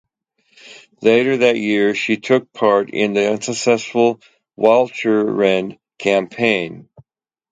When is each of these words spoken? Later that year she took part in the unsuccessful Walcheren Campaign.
Later 1.03 1.37
that 1.37 1.57
year 1.57 1.93
she 1.93 2.17
took 2.17 2.51
part 2.53 2.89
in 2.89 3.13
the 3.13 3.31
unsuccessful 3.33 4.19
Walcheren 4.57 5.77
Campaign. 5.99 6.89